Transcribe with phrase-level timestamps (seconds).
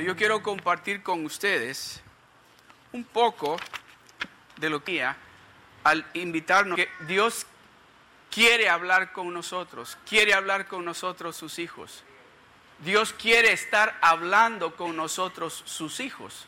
[0.00, 2.00] Yo quiero compartir con ustedes
[2.92, 3.56] un poco
[4.56, 5.06] de lo que
[5.84, 7.46] al invitarnos que Dios
[8.30, 12.04] quiere hablar con nosotros, quiere hablar con nosotros sus hijos.
[12.80, 16.46] Dios quiere estar hablando con nosotros sus hijos.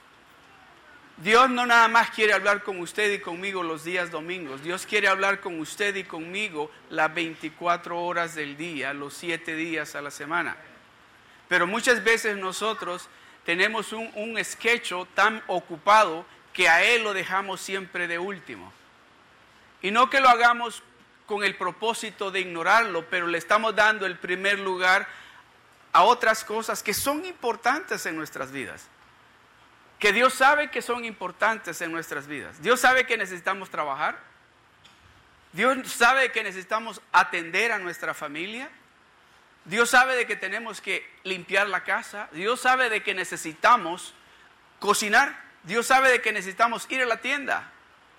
[1.16, 4.62] Dios no nada más quiere hablar con usted y conmigo los días domingos.
[4.62, 9.94] Dios quiere hablar con usted y conmigo las 24 horas del día, los 7 días
[9.96, 10.56] a la semana.
[11.48, 13.08] Pero muchas veces nosotros
[13.44, 18.72] tenemos un, un sketch tan ocupado que a Él lo dejamos siempre de último.
[19.82, 20.82] Y no que lo hagamos
[21.26, 25.08] con el propósito de ignorarlo, pero le estamos dando el primer lugar
[25.92, 28.88] a otras cosas que son importantes en nuestras vidas
[30.00, 32.60] que Dios sabe que son importantes en nuestras vidas.
[32.62, 34.18] Dios sabe que necesitamos trabajar.
[35.52, 38.70] Dios sabe que necesitamos atender a nuestra familia.
[39.64, 42.28] Dios sabe de que tenemos que limpiar la casa.
[42.32, 44.14] Dios sabe de que necesitamos
[44.78, 45.42] cocinar.
[45.62, 47.70] Dios sabe de que necesitamos ir a la tienda.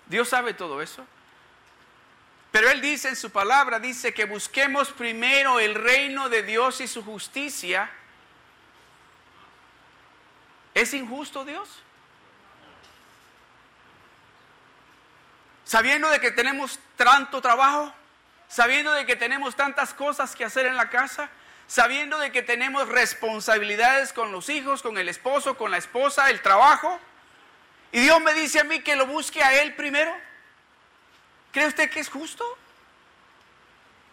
[0.06, 1.06] Dios sabe todo eso.
[2.50, 6.86] Pero Él dice en su palabra, dice que busquemos primero el reino de Dios y
[6.86, 7.90] su justicia
[10.74, 11.68] ¿Es injusto Dios?
[15.64, 17.92] Sabiendo de que tenemos tanto trabajo,
[18.52, 21.30] sabiendo de que tenemos tantas cosas que hacer en la casa,
[21.66, 26.42] sabiendo de que tenemos responsabilidades con los hijos, con el esposo, con la esposa, el
[26.42, 27.00] trabajo,
[27.92, 30.14] y Dios me dice a mí que lo busque a Él primero.
[31.50, 32.44] ¿Cree usted que es justo?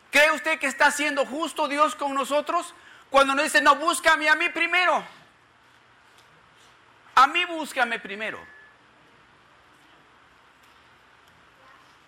[0.10, 2.74] ¿Cree usted que está siendo justo Dios con nosotros
[3.10, 5.04] cuando nos dice, no, búscame a mí primero?
[7.16, 8.40] A mí búscame primero.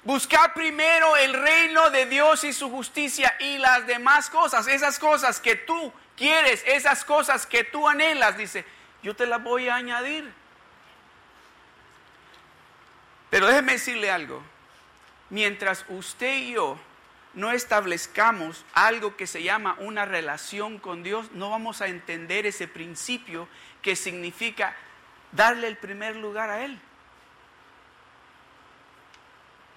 [0.03, 5.39] Buscar primero el reino de Dios y su justicia y las demás cosas, esas cosas
[5.39, 8.65] que tú quieres, esas cosas que tú anhelas, dice,
[9.03, 10.31] yo te las voy a añadir.
[13.29, 14.41] Pero déjeme decirle algo,
[15.29, 16.79] mientras usted y yo
[17.33, 22.67] no establezcamos algo que se llama una relación con Dios, no vamos a entender ese
[22.67, 23.47] principio
[23.81, 24.75] que significa
[25.31, 26.79] darle el primer lugar a Él.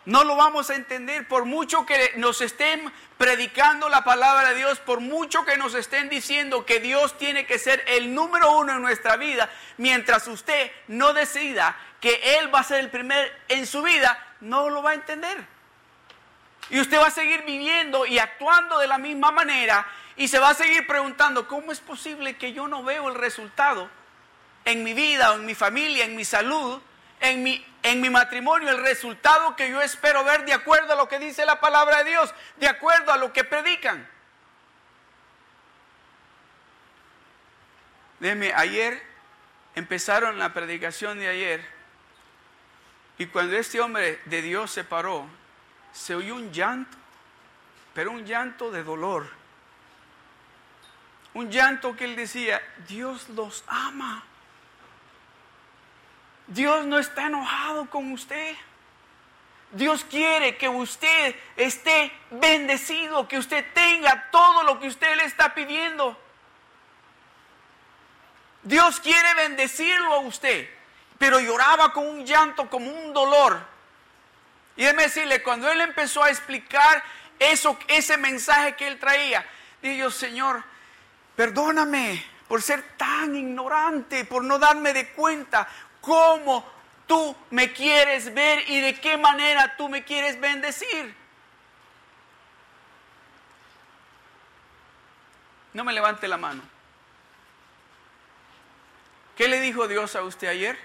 [0.07, 4.79] No lo vamos a entender por mucho que nos estén predicando la palabra de Dios,
[4.81, 8.83] por mucho que nos estén diciendo que Dios tiene que ser el número uno en
[8.83, 13.83] nuestra vida, mientras usted no decida que Él va a ser el primer en su
[13.83, 15.47] vida, no lo va a entender.
[16.71, 20.51] Y usted va a seguir viviendo y actuando de la misma manera y se va
[20.51, 23.89] a seguir preguntando, ¿cómo es posible que yo no veo el resultado?
[24.65, 26.81] en mi vida o en mi familia, en mi salud,
[27.25, 31.09] en mi, en mi matrimonio, el resultado que yo espero ver de acuerdo a lo
[31.09, 34.07] que dice la palabra de Dios, de acuerdo a lo que predican.
[38.21, 39.03] Déjeme, ayer
[39.75, 41.75] empezaron la predicación de ayer
[43.19, 45.27] y cuando este hombre de Dios se paró,
[45.93, 46.97] se oyó un llanto,
[47.95, 49.29] pero un llanto de dolor.
[51.33, 54.25] Un llanto que él decía, Dios los ama.
[56.47, 58.55] Dios no está enojado con usted.
[59.73, 65.55] Dios quiere que usted esté bendecido, que usted tenga todo lo que usted le está
[65.55, 66.17] pidiendo.
[68.63, 70.69] Dios quiere bendecirlo a usted,
[71.19, 73.61] pero lloraba con un llanto, como un dolor.
[74.77, 77.03] Y déjeme decirle, cuando él empezó a explicar
[77.39, 79.45] eso, ese mensaje que él traía,
[79.83, 80.63] dije Señor,
[81.37, 85.69] perdóname por ser tan ignorante, por no darme de cuenta,
[86.05, 86.65] cómo
[87.07, 91.15] tú me quieres ver y de qué manera tú me quieres bendecir.
[95.73, 96.63] No me levante la mano.
[99.37, 100.79] ¿Qué le dijo Dios a usted ayer?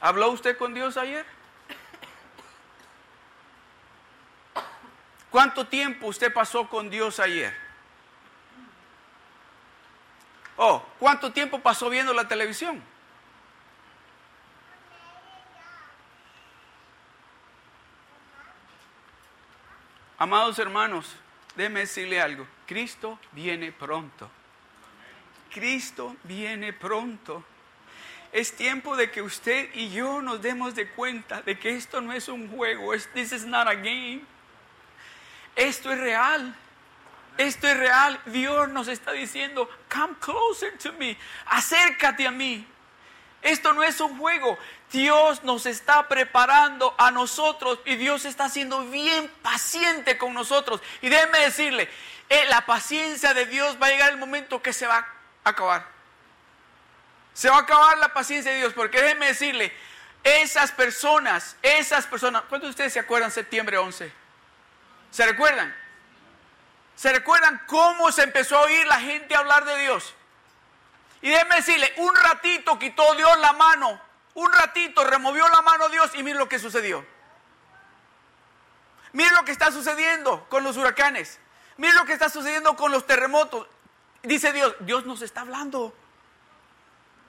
[0.00, 1.24] ¿Habló usted con Dios ayer?
[5.30, 7.65] ¿Cuánto tiempo usted pasó con Dios ayer?
[10.56, 12.82] Oh, ¿cuánto tiempo pasó viendo la televisión?
[20.18, 21.14] Amados hermanos,
[21.56, 22.46] déme decirle algo.
[22.66, 24.30] Cristo viene pronto.
[25.52, 27.44] Cristo viene pronto.
[28.32, 32.12] Es tiempo de que usted y yo nos demos de cuenta de que esto no
[32.12, 32.92] es un juego.
[33.12, 34.22] This is not a game.
[35.54, 36.54] Esto es real.
[37.38, 38.20] Esto es real.
[38.26, 41.16] Dios nos está diciendo, come closer to me.
[41.46, 42.66] Acércate a mí.
[43.42, 44.58] Esto no es un juego.
[44.90, 50.80] Dios nos está preparando a nosotros y Dios está siendo bien paciente con nosotros.
[51.02, 51.88] Y déjenme decirle,
[52.28, 55.06] eh, la paciencia de Dios va a llegar el momento que se va
[55.44, 55.86] a acabar.
[57.34, 59.72] Se va a acabar la paciencia de Dios, porque déjenme decirle,
[60.24, 64.10] esas personas, esas personas, ¿cuántos de ustedes se acuerdan septiembre 11?
[65.10, 65.74] ¿Se recuerdan?
[66.96, 70.14] ¿Se recuerdan cómo se empezó a oír la gente hablar de Dios?
[71.20, 74.00] Y déjenme decirle, un ratito quitó Dios la mano,
[74.34, 77.04] un ratito removió la mano Dios y miren lo que sucedió.
[79.12, 81.38] Miren lo que está sucediendo con los huracanes.
[81.76, 83.66] Miren lo que está sucediendo con los terremotos.
[84.22, 85.94] Dice Dios, Dios nos está hablando.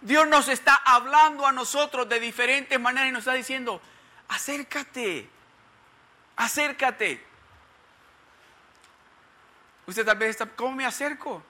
[0.01, 3.81] Dios nos está hablando a nosotros de diferentes maneras y nos está diciendo,
[4.29, 5.29] acércate,
[6.35, 7.26] acércate.
[9.88, 11.42] Usted tal vez está, ¿cómo me acerco?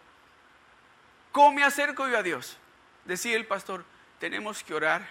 [1.32, 2.58] ¿Cómo me acerco yo a Dios?
[3.04, 3.84] Decía el pastor,
[4.20, 5.08] tenemos que orar,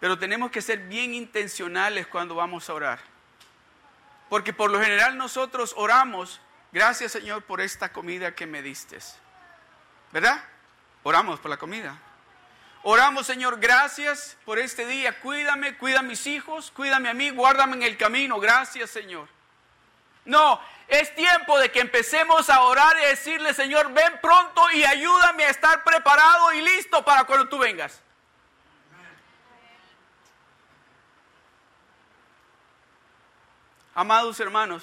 [0.00, 3.00] pero tenemos que ser bien intencionales cuando vamos a orar.
[4.28, 6.40] Porque por lo general nosotros oramos,
[6.72, 8.98] gracias Señor por esta comida que me diste.
[10.12, 10.42] ¿Verdad?
[11.04, 11.96] Oramos por la comida.
[12.82, 15.20] Oramos, Señor, gracias por este día.
[15.20, 18.38] Cuídame, cuida a mis hijos, cuídame a mí, guárdame en el camino.
[18.38, 19.35] Gracias, Señor.
[20.26, 25.44] No, es tiempo de que empecemos a orar y decirle, Señor, ven pronto y ayúdame
[25.44, 28.02] a estar preparado y listo para cuando tú vengas.
[33.94, 34.82] Amados hermanos,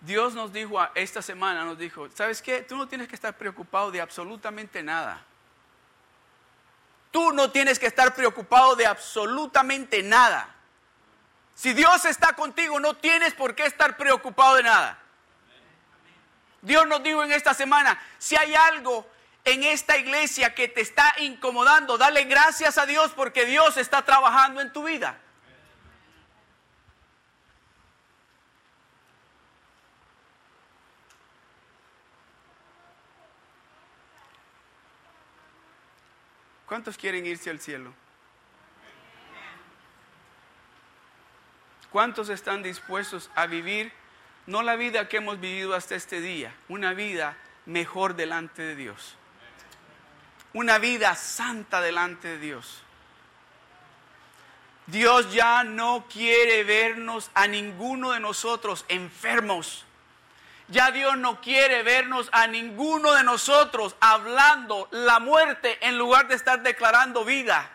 [0.00, 2.60] Dios nos dijo esta semana, nos dijo, ¿sabes qué?
[2.62, 5.24] Tú no tienes que estar preocupado de absolutamente nada.
[7.10, 10.51] Tú no tienes que estar preocupado de absolutamente nada.
[11.54, 14.98] Si Dios está contigo, no tienes por qué estar preocupado de nada.
[16.62, 19.06] Dios nos dijo en esta semana, si hay algo
[19.44, 24.60] en esta iglesia que te está incomodando, dale gracias a Dios porque Dios está trabajando
[24.60, 25.18] en tu vida.
[36.66, 37.92] ¿Cuántos quieren irse al cielo?
[41.92, 43.92] ¿Cuántos están dispuestos a vivir
[44.46, 47.36] no la vida que hemos vivido hasta este día, una vida
[47.66, 49.14] mejor delante de Dios?
[50.54, 52.82] Una vida santa delante de Dios.
[54.86, 59.84] Dios ya no quiere vernos a ninguno de nosotros enfermos
[60.72, 66.34] ya Dios no quiere vernos a ninguno de nosotros hablando la muerte en lugar de
[66.34, 67.70] estar declarando vida.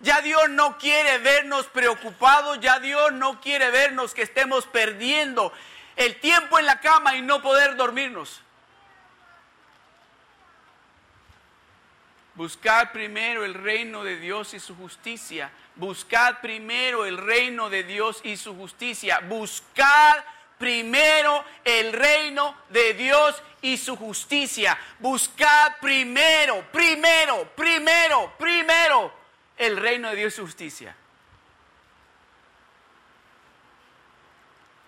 [0.00, 5.52] Ya Dios no quiere vernos preocupados, ya Dios no quiere vernos que estemos perdiendo
[5.96, 8.42] el tiempo en la cama y no poder dormirnos.
[12.34, 15.50] Buscad primero el reino de Dios y su justicia.
[15.74, 19.20] Buscad primero el reino de Dios y su justicia.
[19.20, 20.16] Buscad
[20.58, 24.78] primero el reino de Dios y su justicia.
[24.98, 29.25] Buscad primero, primero, primero, primero
[29.56, 30.94] el reino de Dios y su justicia.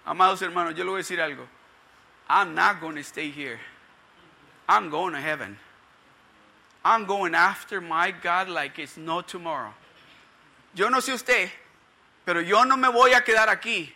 [0.05, 1.47] Amados hermanos, yo le voy a decir algo.
[2.29, 3.59] I'm not going to stay here.
[4.69, 5.59] I'm going to heaven.
[6.85, 9.73] I'm going after my God like it's no tomorrow.
[10.75, 11.51] Yo no sé usted,
[12.25, 13.95] pero yo no me voy a quedar aquí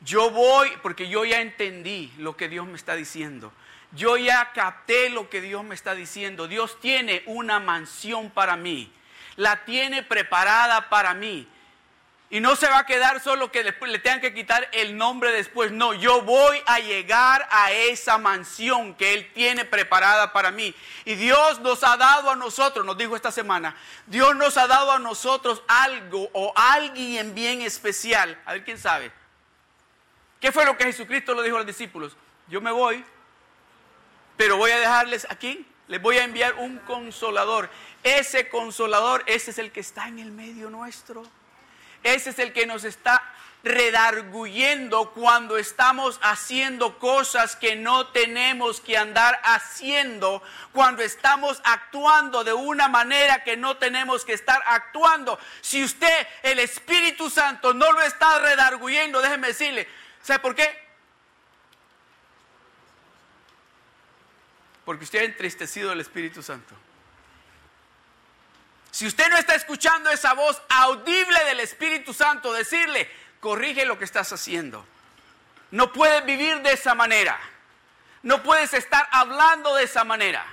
[0.00, 3.52] yo voy porque yo ya entendí lo que Dios me está diciendo.
[3.92, 6.48] Yo ya capté lo que Dios me está diciendo.
[6.48, 8.92] Dios tiene una mansión para mí.
[9.36, 11.48] La tiene preparada para mí.
[12.28, 15.30] Y no se va a quedar solo que después le tengan que quitar el nombre
[15.30, 15.70] después.
[15.70, 20.74] No, yo voy a llegar a esa mansión que Él tiene preparada para mí.
[21.04, 23.76] Y Dios nos ha dado a nosotros, nos dijo esta semana,
[24.06, 28.36] Dios nos ha dado a nosotros algo o alguien bien especial.
[28.44, 29.12] A ver quién sabe.
[30.40, 32.16] ¿Qué fue lo que Jesucristo le dijo a los discípulos?
[32.48, 33.04] Yo me voy,
[34.36, 37.70] pero voy a dejarles aquí, les voy a enviar un consolador.
[38.06, 41.24] Ese consolador, ese es el que está en el medio nuestro.
[42.04, 43.20] Ese es el que nos está
[43.64, 50.40] redarguyendo cuando estamos haciendo cosas que no tenemos que andar haciendo,
[50.72, 55.36] cuando estamos actuando de una manera que no tenemos que estar actuando.
[55.60, 59.88] Si usted, el Espíritu Santo, no lo está redarguyendo, déjeme decirle,
[60.22, 60.78] ¿Sabe por qué?
[64.84, 66.85] Porque usted ha entristecido al Espíritu Santo.
[68.96, 73.10] Si usted no está escuchando esa voz audible del Espíritu Santo, decirle,
[73.40, 74.86] corrige lo que estás haciendo.
[75.70, 77.38] No puedes vivir de esa manera.
[78.22, 80.46] No puedes estar hablando de esa manera.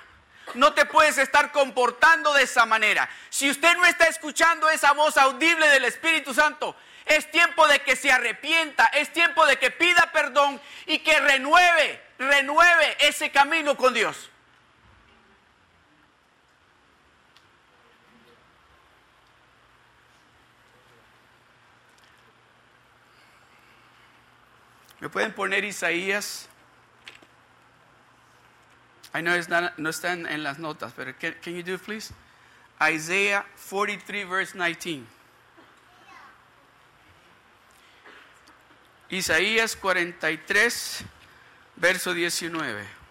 [0.56, 3.10] No te puedes estar comportando de esa manera.
[3.30, 7.96] Si usted no está escuchando esa voz audible del Espíritu Santo, Es tiempo de que
[7.96, 13.94] se arrepienta, es tiempo de que pida perdón y que renueve, renueve ese camino con
[13.94, 14.30] Dios.
[25.04, 26.48] ¿Me pueden poner Isaías?
[29.14, 32.14] I know it's not, no están en las notas, pero can, you do it, please?
[32.82, 35.06] Isaiah 43, verse 19.
[39.10, 41.04] Isaías 43,
[41.76, 43.03] verso 19.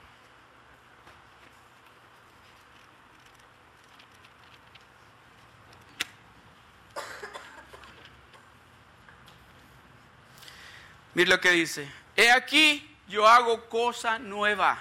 [11.15, 11.91] Mira lo que dice.
[12.17, 14.79] He aquí yo hago cosa nueva.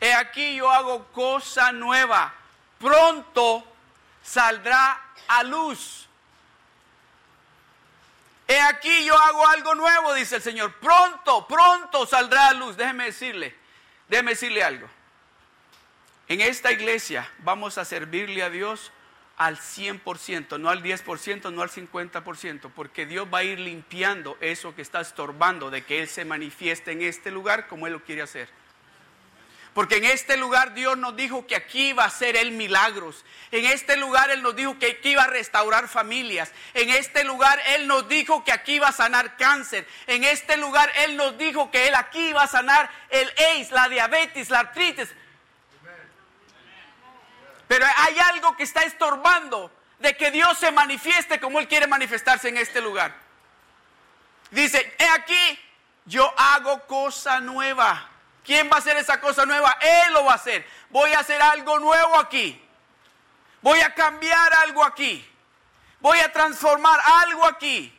[0.00, 2.32] He aquí yo hago cosa nueva.
[2.78, 3.64] Pronto
[4.22, 6.06] saldrá a luz.
[8.46, 10.72] He aquí yo hago algo nuevo, dice el Señor.
[10.74, 12.76] Pronto, pronto saldrá a luz.
[12.76, 13.54] Déjeme decirle,
[14.08, 14.88] déjeme decirle algo.
[16.28, 18.92] En esta iglesia vamos a servirle a Dios
[19.38, 24.74] al 100%, no al 10%, no al 50%, porque Dios va a ir limpiando eso
[24.74, 28.22] que está estorbando de que Él se manifieste en este lugar como Él lo quiere
[28.22, 28.48] hacer.
[29.74, 33.24] Porque en este lugar Dios nos dijo que aquí iba a hacer Él milagros.
[33.52, 36.50] En este lugar Él nos dijo que aquí iba a restaurar familias.
[36.74, 39.86] En este lugar Él nos dijo que aquí iba a sanar cáncer.
[40.08, 43.88] En este lugar Él nos dijo que Él aquí iba a sanar el AIDS, la
[43.88, 45.14] diabetes, la artritis.
[47.68, 52.48] Pero hay algo que está estorbando de que Dios se manifieste como Él quiere manifestarse
[52.48, 53.14] en este lugar.
[54.50, 55.60] Dice, he aquí,
[56.06, 58.08] yo hago cosa nueva.
[58.44, 59.76] ¿Quién va a hacer esa cosa nueva?
[59.80, 60.66] Él lo va a hacer.
[60.88, 62.58] Voy a hacer algo nuevo aquí.
[63.60, 65.28] Voy a cambiar algo aquí.
[66.00, 67.94] Voy a transformar algo aquí.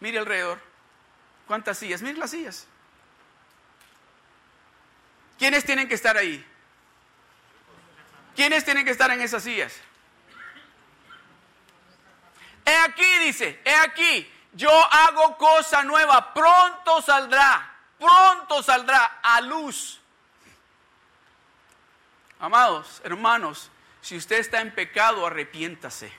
[0.00, 0.60] Mire alrededor.
[1.46, 2.02] ¿Cuántas sillas?
[2.02, 2.66] Mire las sillas.
[5.42, 6.46] ¿Quiénes tienen que estar ahí?
[8.36, 9.74] ¿Quiénes tienen que estar en esas sillas?
[12.64, 20.00] He aquí, dice, he aquí, yo hago cosa nueva, pronto saldrá, pronto saldrá a luz.
[22.38, 23.68] Amados, hermanos,
[24.00, 26.12] si usted está en pecado, arrepiéntase.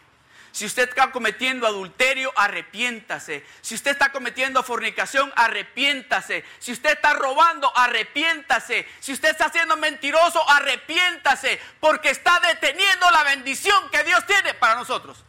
[0.54, 3.44] Si usted está cometiendo adulterio, arrepiéntase.
[3.62, 6.46] Si usted está cometiendo fornicación, arrepiéntase.
[6.60, 8.88] Si usted está robando, arrepiéntase.
[9.00, 11.60] Si usted está siendo mentiroso, arrepiéntase.
[11.80, 15.24] Porque está deteniendo la bendición que Dios tiene para nosotros.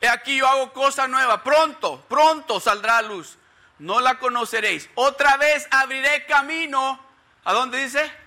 [0.00, 1.44] He aquí yo hago cosa nueva.
[1.44, 3.38] Pronto, pronto saldrá a luz.
[3.78, 4.90] No la conoceréis.
[4.96, 6.98] Otra vez abriré camino.
[7.44, 8.19] ¿A dónde dice?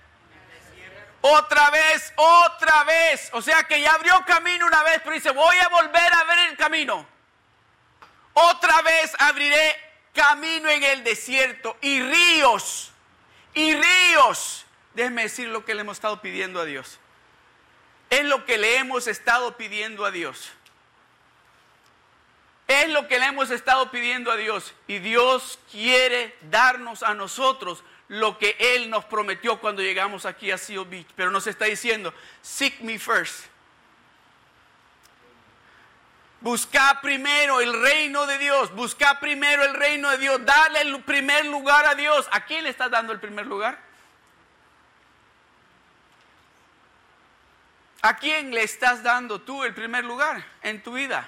[1.26, 3.30] Otra vez, otra vez.
[3.32, 6.50] O sea que ya abrió camino una vez, pero dice, voy a volver a ver
[6.50, 7.06] el camino.
[8.34, 9.74] Otra vez abriré
[10.12, 12.92] camino en el desierto y ríos,
[13.54, 14.66] y ríos.
[14.92, 16.98] Déjeme decir lo que le hemos estado pidiendo a Dios.
[18.10, 20.52] Es lo que le hemos estado pidiendo a Dios.
[22.68, 24.74] Es lo que le hemos estado pidiendo a Dios.
[24.88, 30.58] Y Dios quiere darnos a nosotros lo que Él nos prometió cuando llegamos aquí a
[30.58, 31.08] Seal Beach.
[31.16, 33.46] Pero nos está diciendo, seek me first.
[36.40, 38.70] Busca primero el reino de Dios.
[38.74, 40.44] Busca primero el reino de Dios.
[40.44, 42.28] Dale el primer lugar a Dios.
[42.32, 43.78] ¿A quién le estás dando el primer lugar?
[48.02, 51.26] ¿A quién le estás dando tú el primer lugar en tu vida?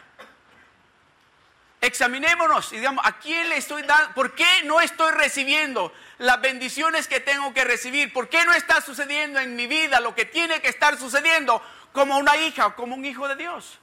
[1.86, 4.12] Examinémonos y digamos, ¿a quién le estoy dando?
[4.12, 8.12] ¿Por qué no estoy recibiendo las bendiciones que tengo que recibir?
[8.12, 11.62] ¿Por qué no está sucediendo en mi vida lo que tiene que estar sucediendo
[11.92, 13.78] como una hija o como un hijo de Dios?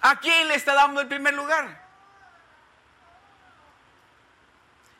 [0.00, 1.78] ¿A quién le está dando el primer lugar?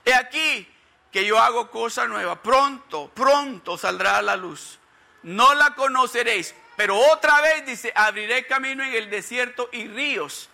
[0.04, 0.70] He aquí
[1.10, 2.42] que yo hago cosa nueva.
[2.42, 4.78] Pronto, pronto saldrá a la luz.
[5.22, 6.54] No la conoceréis.
[6.76, 10.50] Pero otra vez dice, abriré camino en el desierto y ríos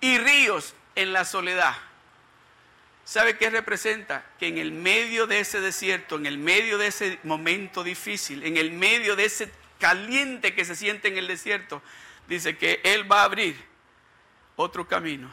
[0.00, 1.74] y ríos en la soledad.
[3.04, 4.24] ¿Sabe qué representa?
[4.38, 8.56] Que en el medio de ese desierto, en el medio de ese momento difícil, en
[8.56, 11.82] el medio de ese caliente que se siente en el desierto,
[12.26, 13.56] dice que Él va a abrir
[14.56, 15.32] otro camino.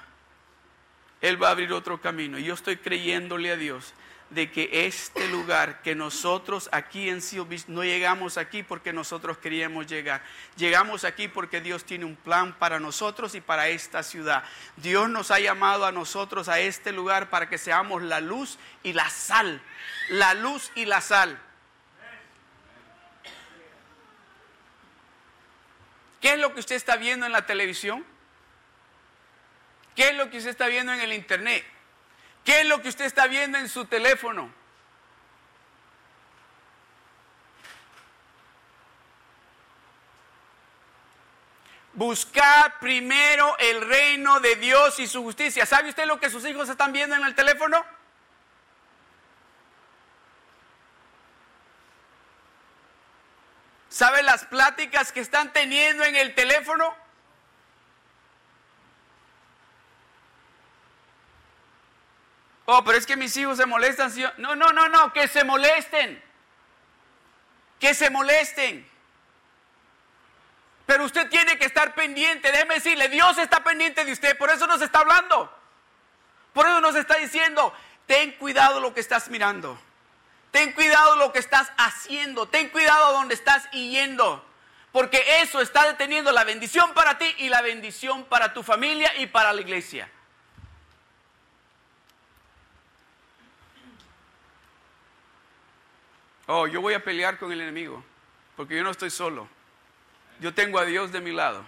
[1.22, 2.38] Él va a abrir otro camino.
[2.38, 3.94] Y yo estoy creyéndole a Dios
[4.34, 9.88] de que este lugar, que nosotros aquí en Seal no llegamos aquí porque nosotros queríamos
[9.88, 10.24] llegar.
[10.58, 14.44] Llegamos aquí porque Dios tiene un plan para nosotros y para esta ciudad.
[14.78, 18.94] Dios nos ha llamado a nosotros a este lugar para que seamos la luz y
[18.94, 19.62] la sal.
[20.10, 21.40] La luz y la sal.
[26.22, 28.06] ¿Qué es lo que usted está viendo en la televisión?
[29.96, 31.66] ¿Qué es lo que usted está viendo en el internet?
[32.44, 34.52] ¿Qué es lo que usted está viendo en su teléfono?
[41.94, 45.66] Buscar primero el reino de Dios y su justicia.
[45.66, 47.86] ¿Sabe usted lo que sus hijos están viendo en el teléfono?
[53.90, 57.03] ¿Sabe las pláticas que están teniendo en el teléfono?
[62.76, 64.12] Oh, pero es que mis hijos se molestan.
[64.38, 66.24] No, no, no, no, que se molesten.
[67.80, 68.90] Que se molesten.
[70.88, 72.52] Pero usted tiene que estar pendiente.
[72.52, 74.36] Déjeme decirle, Dios está pendiente de usted.
[74.40, 75.56] Por eso nos está hablando.
[76.52, 77.72] Por eso nos está diciendo,
[78.08, 79.80] ten cuidado lo que estás mirando.
[80.50, 82.48] Ten cuidado lo que estás haciendo.
[82.48, 84.44] Ten cuidado donde estás yendo.
[84.92, 89.28] Porque eso está deteniendo la bendición para ti y la bendición para tu familia y
[89.28, 90.10] para la iglesia.
[96.48, 98.04] Oh, yo voy a pelear con el enemigo.
[98.56, 99.48] Porque yo no estoy solo.
[100.40, 101.64] Yo tengo a Dios de mi lado.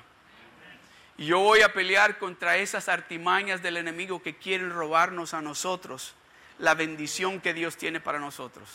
[1.18, 6.14] Y yo voy a pelear contra esas artimañas del enemigo que quieren robarnos a nosotros
[6.58, 8.68] la bendición que Dios tiene para nosotros.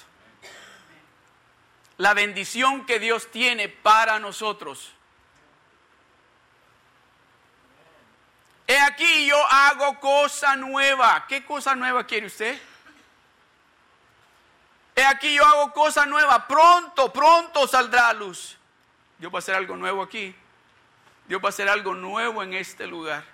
[1.98, 4.92] La bendición que Dios tiene para nosotros.
[8.66, 11.26] He aquí yo hago cosa nueva.
[11.28, 12.58] ¿Qué cosa nueva quiere usted?
[15.00, 16.46] He aquí yo hago cosa nueva.
[16.46, 18.58] Pronto, pronto saldrá a luz.
[19.18, 20.34] Dios va a hacer algo nuevo aquí.
[21.26, 23.24] Dios va a hacer algo nuevo en este lugar.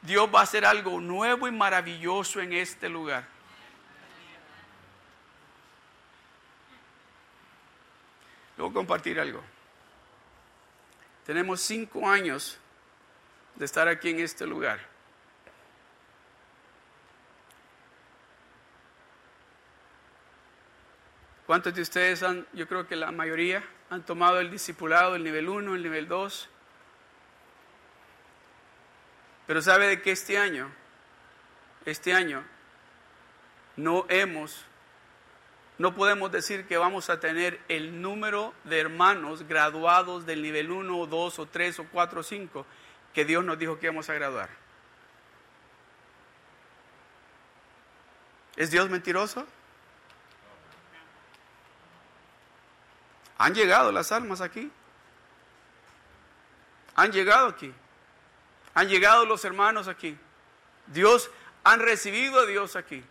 [0.00, 3.24] Dios va a hacer algo nuevo y maravilloso en este lugar.
[8.56, 9.42] A compartir algo.
[11.26, 12.56] Tenemos cinco años
[13.56, 14.91] de estar aquí en este lugar.
[21.52, 25.50] ¿Cuántos de ustedes han, yo creo que la mayoría, han tomado el discipulado, el nivel
[25.50, 26.48] 1, el nivel 2?
[29.46, 30.72] Pero sabe de que este año,
[31.84, 32.42] este año,
[33.76, 34.64] no hemos
[35.76, 40.98] no podemos decir que vamos a tener el número de hermanos graduados del nivel 1
[40.98, 42.66] o 2 o 3 o 4 o 5
[43.12, 44.48] que Dios nos dijo que íbamos a graduar.
[48.56, 49.46] ¿Es Dios mentiroso?
[53.42, 54.70] Han llegado las almas aquí.
[56.94, 57.74] Han llegado aquí.
[58.72, 60.16] Han llegado los hermanos aquí.
[60.86, 61.28] Dios,
[61.64, 63.02] han recibido a Dios aquí.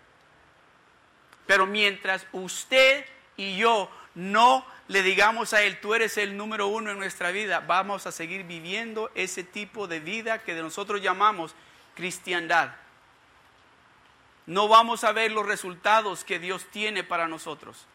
[1.48, 6.92] Pero mientras usted y yo no le digamos a Él, tú eres el número uno
[6.92, 11.56] en nuestra vida, vamos a seguir viviendo ese tipo de vida que de nosotros llamamos
[11.94, 12.76] cristiandad.
[14.46, 17.86] No vamos a ver los resultados que Dios tiene para nosotros.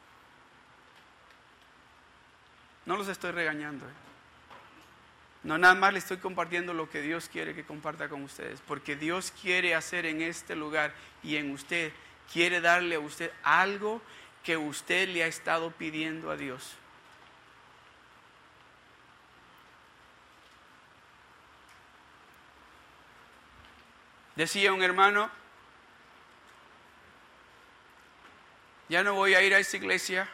[2.86, 3.84] No los estoy regañando.
[3.84, 3.92] ¿eh?
[5.42, 8.60] No, nada más le estoy compartiendo lo que Dios quiere que comparta con ustedes.
[8.66, 11.92] Porque Dios quiere hacer en este lugar y en usted
[12.32, 14.00] quiere darle a usted algo
[14.42, 16.76] que usted le ha estado pidiendo a Dios.
[24.36, 25.30] Decía un hermano,
[28.88, 30.28] ya no voy a ir a esa iglesia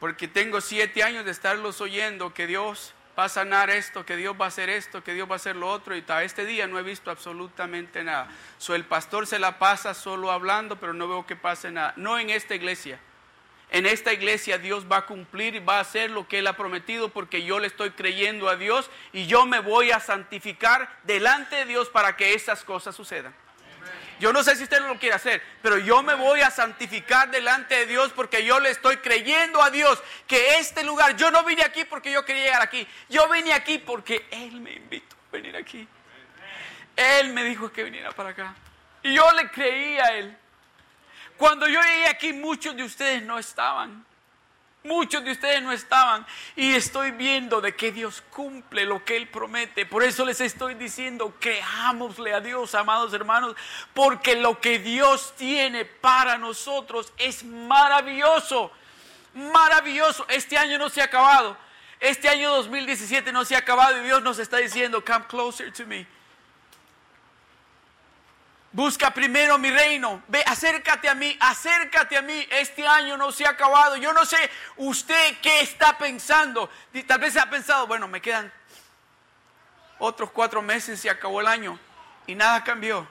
[0.00, 4.34] porque tengo siete años de estarlos oyendo que Dios va a sanar esto, que Dios
[4.40, 6.66] va a hacer esto, que Dios va a hacer lo otro, y hasta este día
[6.66, 8.28] no he visto absolutamente nada.
[8.56, 11.92] So, el pastor se la pasa solo hablando, pero no veo que pase nada.
[11.96, 12.98] No en esta iglesia.
[13.72, 16.56] En esta iglesia Dios va a cumplir y va a hacer lo que Él ha
[16.56, 21.54] prometido porque yo le estoy creyendo a Dios y yo me voy a santificar delante
[21.54, 23.32] de Dios para que esas cosas sucedan.
[24.18, 27.74] Yo no sé si usted lo quiere hacer, pero yo me voy a santificar delante
[27.74, 31.62] de Dios porque yo le estoy creyendo a Dios que este lugar, yo no vine
[31.62, 35.56] aquí porque yo quería llegar aquí, yo vine aquí porque Él me invitó a venir
[35.56, 35.88] aquí.
[36.96, 38.54] Él me dijo que viniera para acá.
[39.02, 40.36] Y yo le creí a Él.
[41.38, 44.04] Cuando yo llegué aquí, muchos de ustedes no estaban.
[44.82, 49.28] Muchos de ustedes no estaban y estoy viendo de que Dios cumple lo que Él
[49.28, 49.84] promete.
[49.84, 53.54] Por eso les estoy diciendo, creámosle a Dios, amados hermanos,
[53.92, 58.72] porque lo que Dios tiene para nosotros es maravilloso,
[59.34, 60.24] maravilloso.
[60.30, 61.58] Este año no se ha acabado.
[62.00, 65.86] Este año 2017 no se ha acabado y Dios nos está diciendo, come closer to
[65.86, 66.06] me.
[68.72, 70.22] Busca primero mi reino.
[70.28, 72.46] Ve, acércate a mí, acércate a mí.
[72.50, 73.96] Este año no se ha acabado.
[73.96, 74.38] Yo no sé
[74.76, 76.70] usted qué está pensando.
[77.06, 78.52] Tal vez ha pensado, bueno, me quedan
[79.98, 81.78] otros cuatro meses y acabó el año
[82.26, 83.06] y nada cambió.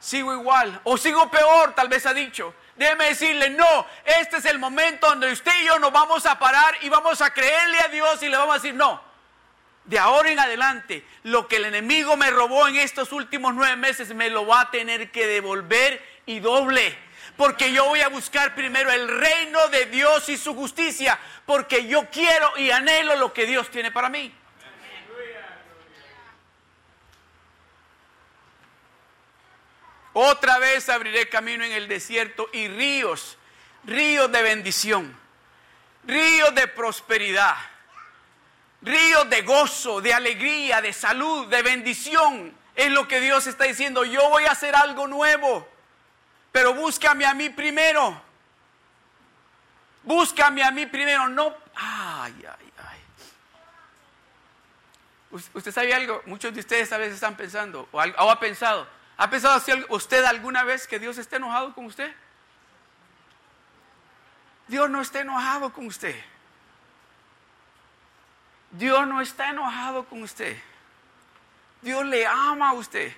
[0.00, 2.54] Sigo igual o sigo peor, tal vez ha dicho.
[2.74, 6.74] Déjeme decirle, no, este es el momento donde usted y yo nos vamos a parar
[6.80, 9.00] y vamos a creerle a Dios y le vamos a decir, no,
[9.84, 14.14] de ahora en adelante, lo que el enemigo me robó en estos últimos nueve meses
[14.14, 16.96] me lo va a tener que devolver y doble.
[17.36, 21.18] Porque yo voy a buscar primero el reino de Dios y su justicia.
[21.46, 24.32] Porque yo quiero y anhelo lo que Dios tiene para mí.
[30.12, 33.38] Otra vez abriré camino en el desierto y ríos,
[33.84, 35.16] ríos de bendición,
[36.04, 37.56] ríos de prosperidad
[38.82, 42.54] ríos de gozo, de alegría, de salud, de bendición.
[42.74, 44.04] Es lo que Dios está diciendo.
[44.04, 45.68] Yo voy a hacer algo nuevo,
[46.52, 48.22] pero búscame a mí primero.
[50.02, 51.28] Búscame a mí primero.
[51.28, 51.54] No.
[51.74, 53.00] Ay, ay, ay.
[55.54, 56.22] ¿Usted sabe algo?
[56.26, 60.88] Muchos de ustedes a veces están pensando, o, ha pensado, ¿ha pensado usted alguna vez
[60.88, 62.12] que Dios esté enojado con usted?
[64.66, 66.16] Dios no está enojado con usted.
[68.70, 70.56] Dios no está enojado con usted.
[71.82, 73.12] Dios le ama a usted.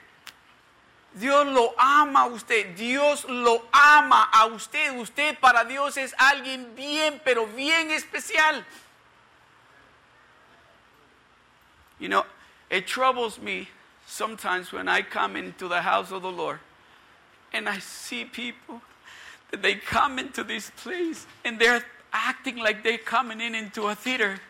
[1.14, 2.74] Dios lo ama a usted.
[2.74, 4.96] Dios lo ama a usted.
[4.96, 8.64] Usted para Dios es alguien bien, pero bien especial.
[11.98, 12.24] You know,
[12.70, 13.68] it troubles me
[14.06, 16.58] sometimes when I come into the house of the Lord
[17.52, 18.80] and I see people
[19.50, 23.94] that they come into this place and they're acting like they're coming in into a
[23.94, 24.40] theater.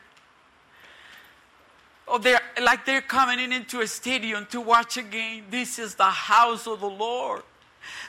[2.60, 5.44] Like they're coming in into a stadium to watch a game.
[5.50, 7.42] This is the house of the Lord.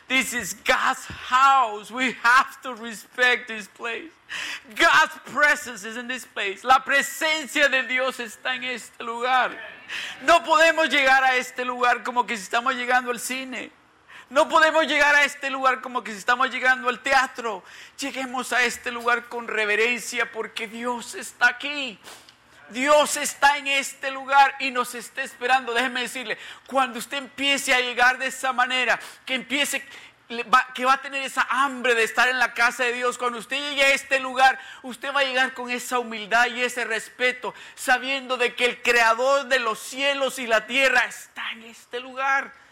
[0.07, 1.89] This is God's house.
[1.89, 4.11] We have to respect this place.
[4.75, 6.63] God's presence is in this place.
[6.63, 9.51] La presencia de Dios está en este lugar.
[10.25, 13.71] No podemos llegar a este lugar como que si estamos llegando al cine.
[14.29, 17.63] No podemos llegar a este lugar como que si estamos llegando al teatro.
[17.99, 21.99] Lleguemos a este lugar con reverencia porque Dios está aquí.
[22.69, 25.73] Dios está en este lugar y nos está esperando.
[25.73, 29.85] Déjeme decirle, cuando usted empiece a llegar de esa manera, que empiece,
[30.73, 33.57] que va a tener esa hambre de estar en la casa de Dios, cuando usted
[33.57, 38.37] llegue a este lugar, usted va a llegar con esa humildad y ese respeto, sabiendo
[38.37, 42.62] de que el creador de los cielos y la tierra está en este lugar.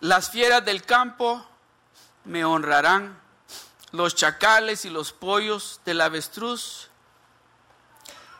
[0.00, 1.46] Las fieras del campo
[2.24, 3.20] me honrarán,
[3.92, 6.88] los chacales y los pollos del avestruz,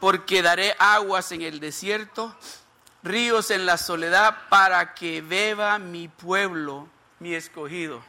[0.00, 2.34] porque daré aguas en el desierto,
[3.02, 8.02] ríos en la soledad, para que beba mi pueblo, mi escogido.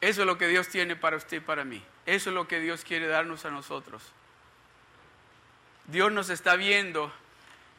[0.00, 1.84] Eso es lo que Dios tiene para usted y para mí.
[2.04, 4.02] Eso es lo que Dios quiere darnos a nosotros.
[5.86, 7.12] Dios nos está viendo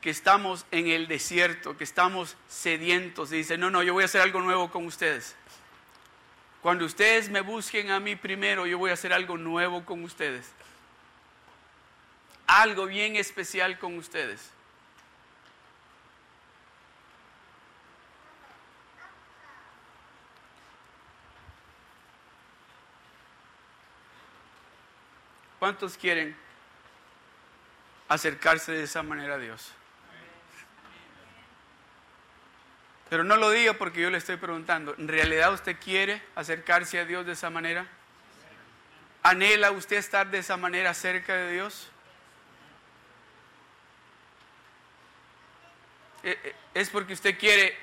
[0.02, 3.32] que estamos en el desierto, que estamos sedientos.
[3.32, 5.36] Y dice, no, no, yo voy a hacer algo nuevo con ustedes.
[6.62, 10.52] Cuando ustedes me busquen a mí primero, yo voy a hacer algo nuevo con ustedes.
[12.48, 14.52] Algo bien especial con ustedes.
[25.60, 26.36] ¿Cuántos quieren
[28.08, 29.74] acercarse de esa manera a Dios?
[33.10, 37.06] Pero no lo diga porque yo le estoy preguntando, ¿en realidad usted quiere acercarse a
[37.06, 37.88] Dios de esa manera?
[39.24, 41.89] ¿Anhela usted estar de esa manera cerca de Dios?
[46.24, 47.76] Eh, eh, ¿Es porque usted quiere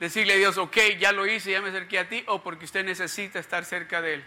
[0.00, 2.84] decirle a Dios, ok, ya lo hice, ya me acerqué a ti, o porque usted
[2.84, 4.24] necesita estar cerca de Él?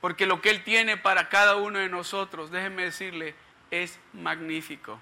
[0.00, 3.34] Porque lo que Él tiene para cada uno de nosotros, déjeme decirle,
[3.72, 5.00] es magnífico.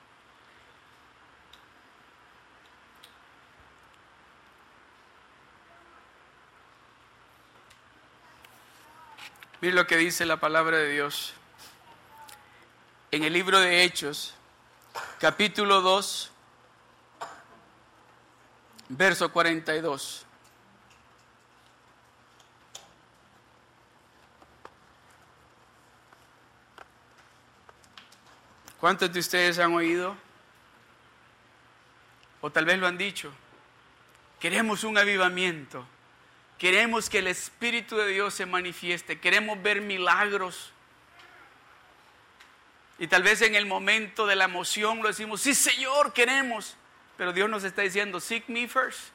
[9.61, 11.35] Mire lo que dice la palabra de Dios.
[13.11, 14.35] En el libro de Hechos,
[15.19, 16.31] capítulo 2,
[18.91, 20.27] verso 42.
[28.79, 30.17] ¿Cuántos de ustedes han oído
[32.47, 33.33] o tal vez lo han dicho,
[34.39, 35.85] queremos un avivamiento,
[36.59, 40.73] queremos que el Espíritu de Dios se manifieste, queremos ver milagros.
[42.99, 46.77] Y tal vez en el momento de la emoción lo decimos, sí Señor, queremos.
[47.17, 49.11] Pero Dios nos está diciendo, seek me first.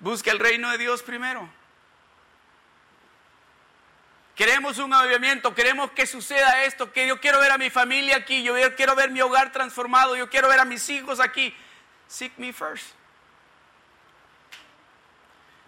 [0.00, 1.48] Busca el reino de Dios primero.
[4.34, 8.42] Queremos un avivamiento, queremos que suceda esto, que yo quiero ver a mi familia aquí,
[8.42, 11.56] yo quiero ver mi hogar transformado, yo quiero ver a mis hijos aquí.
[12.06, 12.95] Seek me first.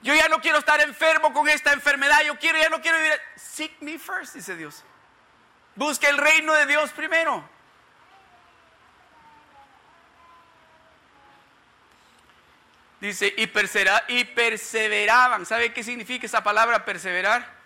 [0.03, 3.21] Yo ya no quiero estar enfermo con esta enfermedad, yo quiero, ya no quiero vivir.
[3.37, 4.85] Seek me first, dice Dios.
[5.75, 7.49] Busca el reino de Dios primero.
[13.01, 13.49] Dice, y,
[14.09, 15.47] y perseveraban.
[15.47, 17.59] ¿Sabe qué significa esa palabra perseverar?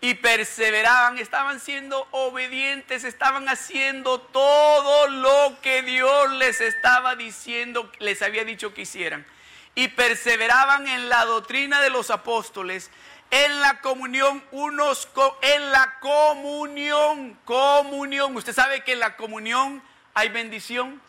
[0.00, 8.22] Y perseveraban, estaban siendo obedientes, estaban haciendo todo lo que Dios les estaba diciendo, les
[8.22, 9.26] había dicho que hicieran.
[9.74, 12.90] Y perseveraban en la doctrina de los apóstoles,
[13.30, 15.08] en la comunión unos
[15.42, 18.36] en la comunión, comunión.
[18.36, 19.82] Usted sabe que en la comunión
[20.14, 21.00] hay bendición.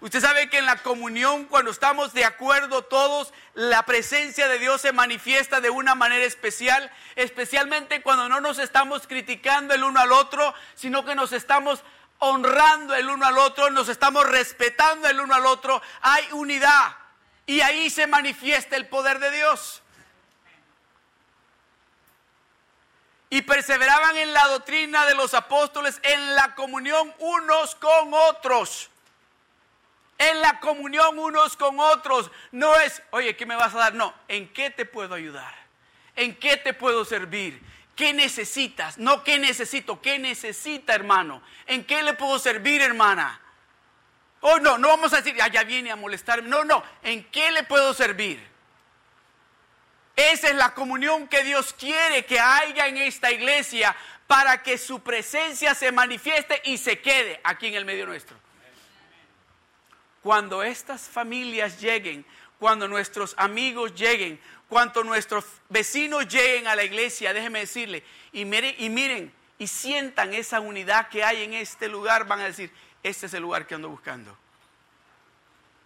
[0.00, 4.80] Usted sabe que en la comunión, cuando estamos de acuerdo todos, la presencia de Dios
[4.80, 10.12] se manifiesta de una manera especial, especialmente cuando no nos estamos criticando el uno al
[10.12, 11.84] otro, sino que nos estamos
[12.18, 15.82] honrando el uno al otro, nos estamos respetando el uno al otro.
[16.00, 16.96] Hay unidad
[17.50, 19.82] y ahí se manifiesta el poder de Dios.
[23.28, 28.88] Y perseveraban en la doctrina de los apóstoles, en la comunión unos con otros
[30.18, 32.30] en la comunión unos con otros.
[32.52, 33.94] No es, oye, ¿qué me vas a dar?
[33.94, 35.54] No, ¿en qué te puedo ayudar?
[36.14, 37.58] ¿En qué te puedo servir?
[37.96, 38.98] ¿Qué necesitas?
[38.98, 40.02] No, ¿qué necesito?
[40.02, 41.42] ¿Qué necesita, hermano?
[41.66, 43.40] ¿En qué le puedo servir, hermana?
[44.40, 46.48] Oh, no, no vamos a decir, ah, ya viene a molestarme.
[46.48, 48.42] No, no, ¿en qué le puedo servir?
[50.16, 53.94] Esa es la comunión que Dios quiere que haya en esta iglesia
[54.26, 58.36] para que su presencia se manifieste y se quede aquí en el medio nuestro.
[60.22, 62.24] Cuando estas familias lleguen,
[62.58, 68.74] cuando nuestros amigos lleguen, cuando nuestros vecinos lleguen a la iglesia, déjenme decirle, y miren,
[68.78, 72.70] y miren, y sientan esa unidad que hay en este lugar, van a decir,
[73.02, 74.36] este es el lugar que ando buscando.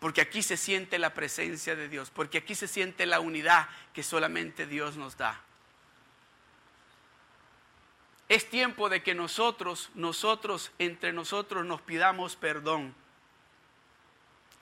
[0.01, 4.03] Porque aquí se siente la presencia de Dios, porque aquí se siente la unidad que
[4.03, 5.41] solamente Dios nos da.
[8.29, 12.95] Es tiempo de que nosotros, nosotros, entre nosotros nos pidamos perdón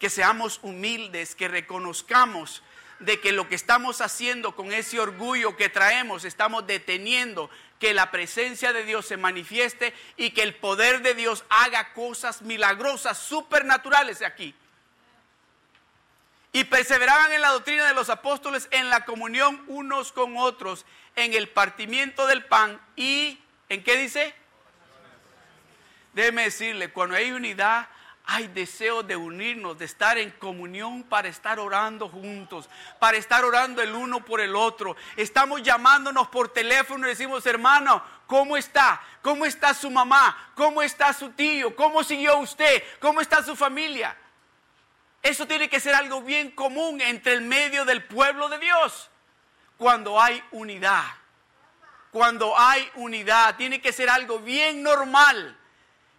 [0.03, 2.65] que seamos humildes, que reconozcamos
[3.05, 8.11] de que lo que estamos haciendo con ese orgullo que traemos, estamos deteniendo que la
[8.11, 14.23] presencia de Dios se manifieste y que el poder de Dios haga cosas milagrosas, supernaturales
[14.23, 14.55] aquí.
[16.53, 20.87] Y perseveraban en la doctrina de los apóstoles, en la comunión unos con otros,
[21.17, 24.35] en el partimiento del pan y, ¿en qué dice?
[26.13, 27.89] Déjeme decirle, cuando hay unidad,
[28.25, 33.83] hay deseo de unirnos, de estar en comunión para estar orando juntos, para estar orando
[33.83, 34.97] el uno por el otro.
[35.17, 39.03] Estamos llamándonos por teléfono y decimos, hermano, ¿cómo está?
[39.23, 40.53] ¿Cómo está su mamá?
[40.55, 41.75] ¿Cómo está su tío?
[41.75, 42.83] ¿Cómo siguió usted?
[43.01, 44.17] ¿Cómo está su familia?
[45.23, 49.11] Eso tiene que ser algo bien común entre el medio del pueblo de Dios.
[49.77, 51.05] Cuando hay unidad,
[52.13, 55.59] cuando hay unidad, tiene que ser algo bien normal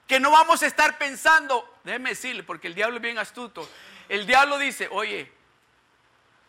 [0.07, 3.67] que no vamos a estar pensando, déjeme decirle, porque el diablo es bien astuto.
[4.09, 5.31] El diablo dice, oye,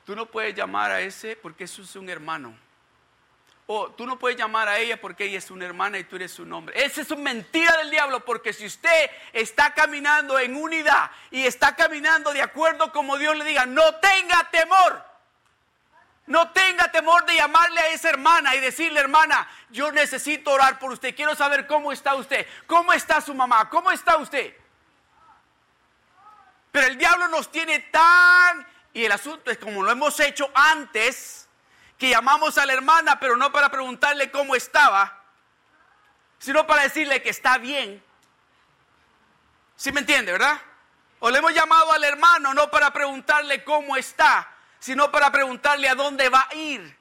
[0.05, 2.57] tú no puedes llamar a ese porque eso es un hermano.
[3.67, 6.33] O tú no puedes llamar a ella porque ella es una hermana y tú eres
[6.33, 6.85] su nombre.
[6.85, 11.75] Esa es una mentira del diablo porque si usted está caminando en unidad y está
[11.75, 15.14] caminando de acuerdo como Dios le diga, no tenga temor.
[16.27, 20.93] No tenga temor de llamarle a esa hermana y decirle, hermana, yo necesito orar por
[20.93, 21.15] usted.
[21.15, 24.57] Quiero saber cómo está usted, cómo está su mamá, cómo está usted.
[26.73, 28.67] Pero el diablo nos tiene tan...
[28.95, 31.49] Y el asunto es como lo hemos hecho antes,
[31.99, 35.21] que llamamos a la hermana, pero no para preguntarle cómo estaba,
[36.39, 38.03] sino para decirle que está bien.
[39.77, 40.61] ¿Sí me entiende, verdad?
[41.19, 44.54] O le hemos llamado al hermano no para preguntarle cómo está,
[44.85, 46.95] sino para preguntarle a dónde va a ir.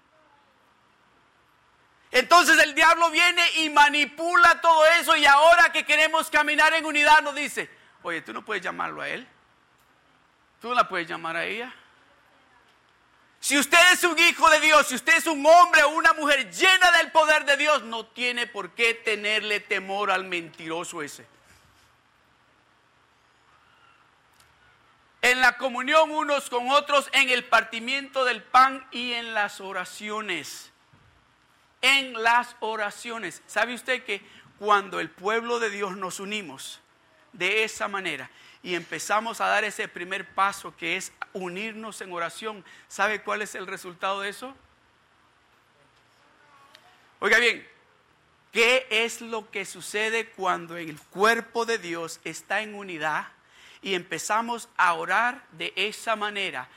[2.12, 7.22] Entonces el diablo viene y manipula todo eso y ahora que queremos caminar en unidad
[7.22, 7.70] nos dice,
[8.04, 9.28] oye, tú no puedes llamarlo a él,
[10.62, 11.76] tú no la puedes llamar a ella.
[13.42, 16.50] Si usted es un hijo de Dios, si usted es un hombre o una mujer
[16.50, 21.28] llena del poder de Dios, no tiene por qué tenerle temor al mentiroso ese.
[25.24, 30.70] En la comunión unos con otros, en el partimiento del pan y en las oraciones.
[31.82, 33.42] En las oraciones.
[33.48, 34.22] ¿Sabe usted que
[34.60, 36.82] cuando el pueblo de Dios nos unimos
[37.32, 38.30] de esa manera
[38.62, 43.56] y empezamos a dar ese primer paso que es unirnos en oración, ¿sabe cuál es
[43.56, 44.54] el resultado de eso?
[47.22, 47.66] Oiga bien,
[48.52, 53.28] ¿qué es lo que sucede cuando el cuerpo de Dios está en unidad
[53.84, 56.68] y empezamos a orar de esa manera?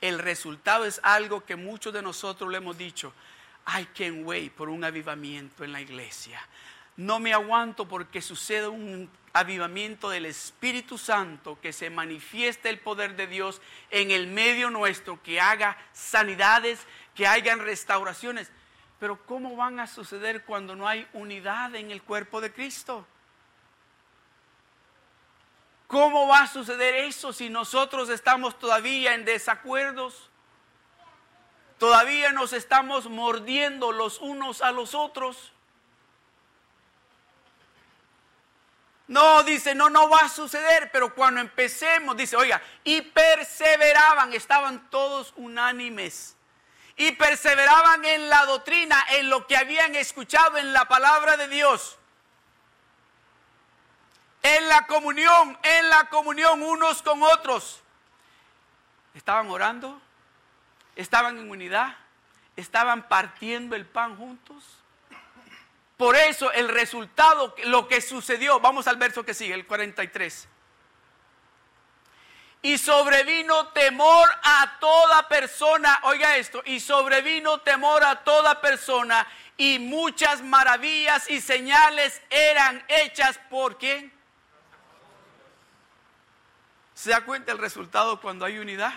[0.00, 3.14] El resultado es algo que muchos de nosotros le hemos dicho,
[3.66, 6.40] I can't wait por un avivamiento en la iglesia.
[6.96, 13.16] No me aguanto porque sucede un avivamiento del Espíritu Santo, que se manifieste el poder
[13.16, 16.80] de Dios en el medio nuestro, que haga sanidades,
[17.14, 18.50] que hagan restauraciones.
[18.98, 23.06] Pero ¿cómo van a suceder cuando no hay unidad en el cuerpo de Cristo?
[25.86, 30.30] ¿Cómo va a suceder eso si nosotros estamos todavía en desacuerdos?
[31.78, 35.52] Todavía nos estamos mordiendo los unos a los otros.
[39.08, 44.90] No, dice, no, no va a suceder, pero cuando empecemos, dice, oiga, y perseveraban, estaban
[44.90, 46.36] todos unánimes,
[46.96, 51.98] y perseveraban en la doctrina, en lo que habían escuchado en la palabra de Dios,
[54.46, 57.82] en la comunión, en la comunión unos con otros.
[59.14, 60.00] Estaban orando,
[60.94, 61.96] estaban en unidad,
[62.56, 64.62] estaban partiendo el pan juntos
[65.96, 70.48] por eso el resultado, lo que sucedió, vamos al verso que sigue, el 43.
[72.62, 79.78] Y sobrevino temor a toda persona, oiga esto, y sobrevino temor a toda persona y
[79.78, 84.12] muchas maravillas y señales eran hechas por quién.
[86.96, 88.92] ¿Se da cuenta el resultado cuando hay unidad?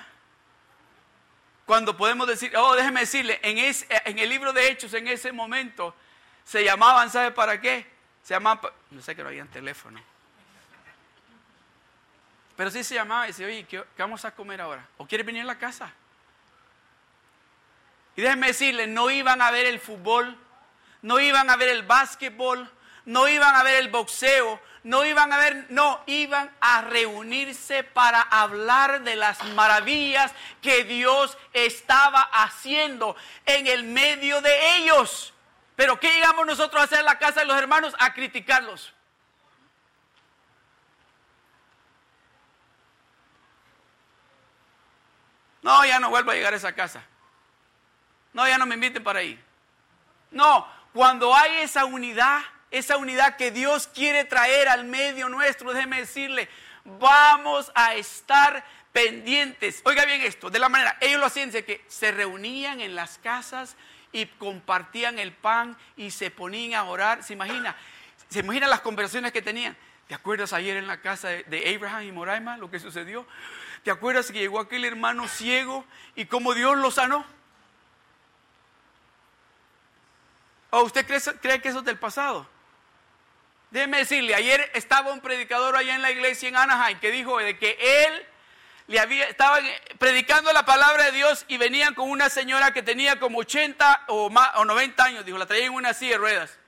[1.66, 5.94] Cuando podemos decir, oh, déjeme decirle, en, en el libro de Hechos, en ese momento,
[6.46, 7.86] se llamaban, ¿sabe para qué?
[8.24, 10.02] Se llamaban, no sé que no había teléfono.
[12.56, 14.88] Pero sí se llamaba y dice, oye, ¿qué, vamos a comer ahora?
[14.98, 15.92] ¿O quiere venir a la casa?
[18.16, 20.38] Y déjenme decirle, no iban a ver el fútbol,
[21.02, 22.72] no iban a ver el básquetbol,
[23.04, 28.22] no iban a ver el boxeo, no iban a ver, no, iban a reunirse para
[28.22, 35.32] hablar de las maravillas que Dios estaba haciendo en el medio de ellos.
[35.76, 37.96] Pero ¿qué llegamos nosotros a hacer en la casa de los hermanos?
[38.00, 38.92] A criticarlos.
[45.62, 47.04] No, ya no vuelvo a llegar a esa casa.
[48.34, 49.40] No, ya no me inviten para ahí.
[50.32, 56.00] No, cuando hay esa unidad, esa unidad que Dios quiere traer al medio nuestro, déjeme
[56.00, 56.50] decirle,
[56.86, 59.82] vamos a estar pendientes.
[59.86, 63.76] Oiga bien esto, de la manera, ellos lo hacían, que se reunían en las casas
[64.12, 67.24] y compartían el pan y se ponían a orar.
[67.24, 67.76] ¿Se imagina?
[68.30, 69.76] ¿Se imagina las conversaciones que tenían?
[70.08, 73.28] ¿Te acuerdas ayer en la casa de Abraham y Moraima lo que sucedió?
[73.84, 77.26] ¿Te acuerdas que llegó aquel hermano ciego y cómo Dios lo sanó?
[80.72, 82.48] ¿O usted cree, cree que eso es del pasado?
[83.72, 87.58] Déjeme decirle, ayer estaba un predicador allá en la iglesia en Anaheim que dijo de
[87.58, 88.26] que él
[88.88, 89.28] le había,
[90.00, 94.32] predicando la palabra de Dios y venían con una señora que tenía como 80 o,
[94.32, 96.60] más, o 90 años, dijo, la traía en una silla de ruedas.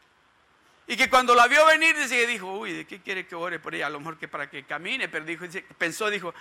[0.85, 1.95] Y que cuando la vio venir,
[2.27, 3.87] dijo, uy, ¿de qué quiere que ore por ella?
[3.87, 5.45] A lo mejor que para que camine, pero dijo,
[5.79, 6.33] pensó, dijo,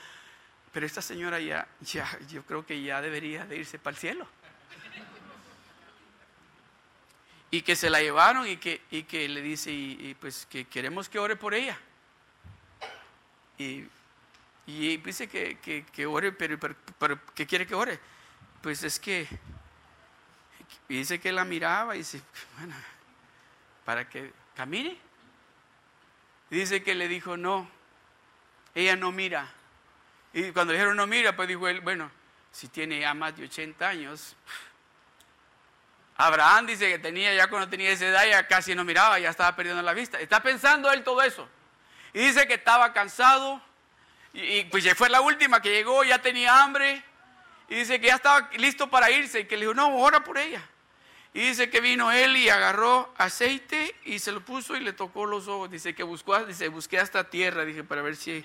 [0.72, 4.28] pero esta señora ya, ya, yo creo que ya debería de irse para el cielo.
[7.50, 11.08] Y que se la llevaron y que, y que le dice, y, pues que queremos
[11.08, 11.78] que ore por ella.
[13.58, 13.86] Y
[14.66, 15.58] y dice que,
[15.92, 16.56] que, ore, pero,
[16.98, 17.98] pero, ¿qué quiere que ore?
[18.62, 19.26] Pues es que
[20.88, 22.22] dice que la miraba y dice,
[22.58, 22.74] bueno,
[23.84, 24.96] para que camine.
[26.50, 27.68] dice que le dijo, no,
[28.74, 29.50] ella no mira.
[30.32, 32.08] Y cuando le dijeron no mira, pues dijo él, bueno,
[32.52, 34.36] si tiene ya más de 80 años.
[36.20, 39.56] Abraham dice que tenía, ya cuando tenía esa edad, ya casi no miraba, ya estaba
[39.56, 40.20] perdiendo la vista.
[40.20, 41.48] Está pensando él todo eso.
[42.12, 43.58] Y dice que estaba cansado,
[44.34, 47.02] y, pues ya fue la última que llegó, ya tenía hambre.
[47.70, 49.40] Y dice que ya estaba listo para irse.
[49.40, 50.62] Y que le dijo, no, ora por ella.
[51.32, 55.24] Y dice que vino él y agarró aceite y se lo puso y le tocó
[55.24, 55.70] los ojos.
[55.70, 58.44] Dice que buscó, dice, busqué hasta tierra, dije, para ver si,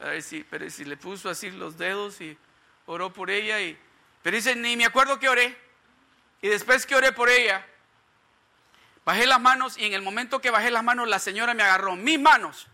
[0.00, 2.36] a ver si, le puso así los dedos y
[2.84, 3.58] oró por ella.
[3.62, 3.78] Y,
[4.22, 5.65] pero dice, ni me acuerdo que oré.
[6.42, 7.66] Y después que oré por ella,
[9.04, 11.96] bajé las manos y en el momento que bajé las manos, la señora me agarró
[11.96, 12.68] mis manos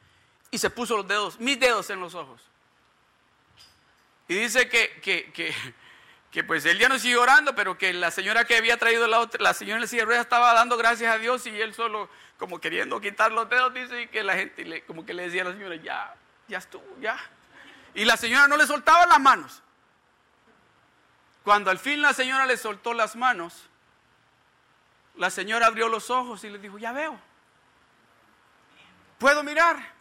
[0.50, 2.42] y se puso los dedos, mis dedos en los ojos.
[4.28, 5.54] Y dice que, que, que,
[6.30, 9.20] que, pues él ya no siguió orando, pero que la señora que había traído la,
[9.20, 12.08] otra, la señora la de ruedas estaba dando gracias a Dios y él solo
[12.38, 15.44] como queriendo quitar los dedos, dice, que la gente le, como que le decía a
[15.46, 16.14] la señora, ya,
[16.48, 17.16] ya estuvo, ya.
[17.94, 19.61] Y la señora no le soltaba las manos.
[21.44, 23.68] Cuando al fin la señora le soltó las manos,
[25.16, 27.18] la señora abrió los ojos y le dijo, ya veo,
[29.18, 29.92] puedo mirar.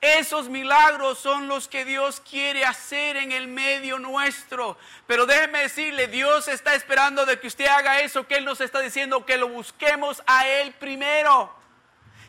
[0.00, 4.76] Esos milagros son los que Dios quiere hacer en el medio nuestro.
[5.06, 8.80] Pero déjeme decirle, Dios está esperando de que usted haga eso, que Él nos está
[8.80, 11.52] diciendo que lo busquemos a Él primero.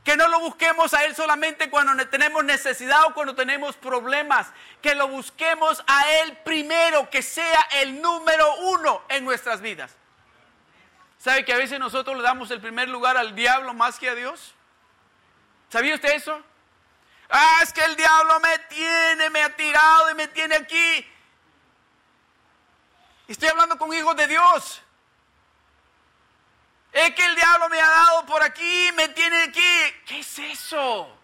[0.07, 4.47] Que no lo busquemos a Él solamente cuando tenemos necesidad o cuando tenemos problemas.
[4.81, 9.93] Que lo busquemos a Él primero, que sea el número uno en nuestras vidas.
[11.19, 14.15] ¿Sabe que a veces nosotros le damos el primer lugar al diablo más que a
[14.15, 14.55] Dios?
[15.67, 16.41] ¿Sabía usted eso?
[17.29, 21.05] Ah, es que el diablo me tiene, me ha tirado y me tiene aquí.
[23.27, 24.81] Estoy hablando con hijos de Dios.
[26.97, 29.93] Es que el diablo me ha dado por aquí, me tiene aquí.
[30.07, 31.15] ¿Qué es eso?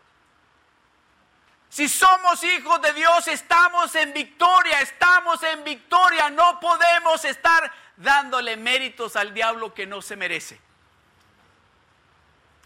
[1.67, 6.30] Si somos hijos de Dios, estamos en victoria, estamos en victoria.
[6.30, 10.61] No podemos estar dándole méritos al diablo que no se merece.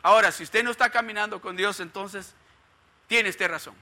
[0.03, 2.35] Ahora, si usted no está caminando con Dios, entonces
[3.07, 3.75] tiene usted razón.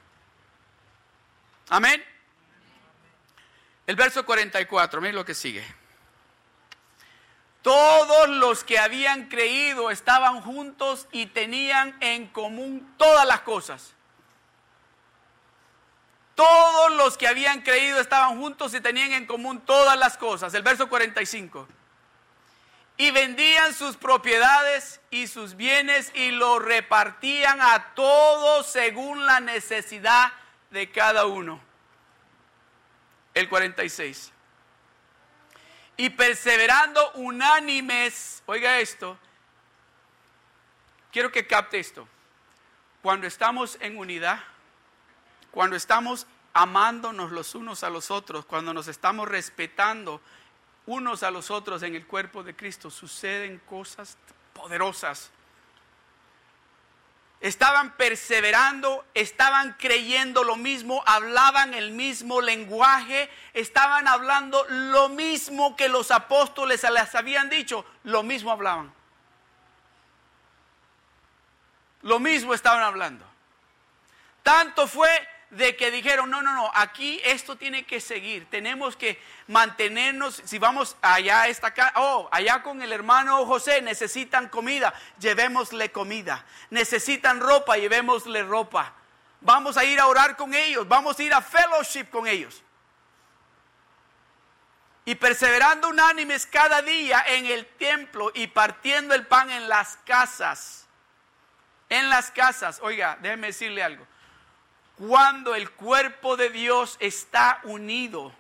[1.70, 2.06] Amén.
[3.88, 5.66] El verso 44, miren lo que sigue.
[7.66, 13.96] Todos los que habían creído estaban juntos y tenían en común todas las cosas.
[16.36, 20.54] Todos los que habían creído estaban juntos y tenían en común todas las cosas.
[20.54, 21.68] El verso 45
[22.98, 30.32] y vendían sus propiedades y sus bienes y lo repartían a todos según la necesidad
[30.70, 31.60] de cada uno.
[33.34, 34.35] El 46.
[35.98, 39.18] Y perseverando unánimes, oiga esto,
[41.12, 42.08] quiero que capte esto.
[43.02, 44.40] Cuando estamos en unidad,
[45.52, 50.22] cuando estamos amándonos los unos a los otros, cuando nos estamos respetando
[50.86, 54.18] unos a los otros en el cuerpo de Cristo, suceden cosas
[54.54, 55.32] poderosas.
[57.42, 65.90] Estaban perseverando, estaban creyendo lo mismo, hablaban el mismo lenguaje, estaban hablando lo mismo que
[65.90, 68.94] los apóstoles les habían dicho, lo mismo hablaban.
[72.02, 73.26] Lo mismo estaban hablando.
[74.42, 75.10] Tanto fue
[75.56, 80.60] de que dijeron, no, no, no, aquí esto tiene que seguir, tenemos que mantenernos, si
[80.60, 87.40] vamos allá esta casa, oh, allá con el hermano José necesitan comida, llevémosle comida, necesitan
[87.40, 88.94] ropa, llevémosle ropa,
[89.42, 92.62] vamos a ir a orar con ellos, vamos a ir a fellowship con ellos.
[95.06, 100.88] Y perseverando unánimes cada día en el templo y partiendo el pan en las casas.
[101.90, 104.08] En las casas, oiga, déjeme decirle algo
[104.98, 108.32] cuando el cuerpo de Dios está unido,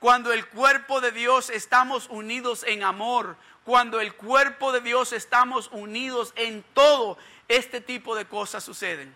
[0.00, 5.68] cuando el cuerpo de Dios estamos unidos en amor, cuando el cuerpo de Dios estamos
[5.72, 7.16] unidos en todo,
[7.48, 9.14] este tipo de cosas suceden.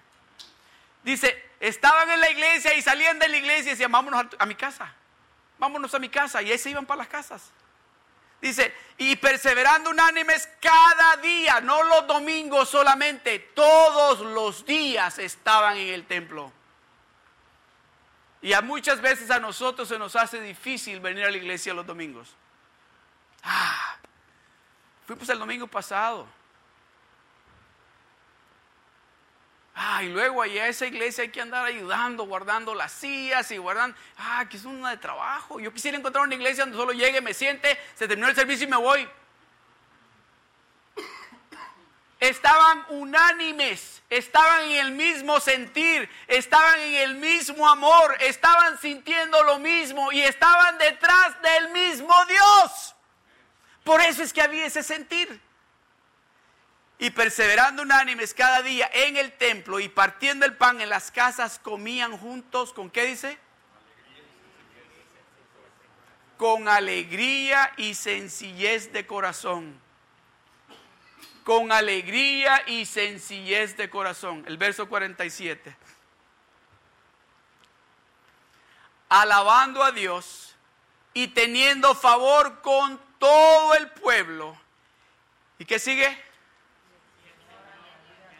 [1.02, 4.54] Dice, estaban en la iglesia y salían de la iglesia y decían, vámonos a, mi
[4.54, 4.92] casa,
[5.58, 7.50] vámonos a mi casa, y ahí se iban para las casas.
[8.46, 15.88] Dice, y perseverando unánimes cada día, no los domingos solamente, todos los días estaban en
[15.88, 16.52] el templo.
[18.40, 21.84] Y a muchas veces a nosotros se nos hace difícil venir a la iglesia los
[21.84, 22.36] domingos.
[23.42, 23.96] Ah,
[25.06, 26.28] fuimos el domingo pasado.
[29.78, 33.58] Ah, y luego allá a esa iglesia hay que andar ayudando, guardando las sillas y
[33.58, 33.94] guardando.
[34.16, 35.60] Ah, que es una de trabajo.
[35.60, 38.70] Yo quisiera encontrar una iglesia donde solo llegue, me siente, se terminó el servicio y
[38.70, 39.06] me voy.
[42.18, 49.58] Estaban unánimes, estaban en el mismo sentir, estaban en el mismo amor, estaban sintiendo lo
[49.58, 52.94] mismo y estaban detrás del mismo Dios.
[53.84, 55.38] Por eso es que había ese sentir
[56.98, 61.58] y perseverando unánimes cada día en el templo y partiendo el pan en las casas,
[61.58, 63.38] comían juntos, ¿con qué dice?
[66.38, 69.78] Con alegría y sencillez de corazón.
[71.44, 74.44] Con alegría y sencillez de corazón.
[74.46, 75.76] El verso 47.
[79.08, 80.56] Alabando a Dios
[81.14, 84.58] y teniendo favor con todo el pueblo.
[85.58, 86.25] ¿Y qué sigue?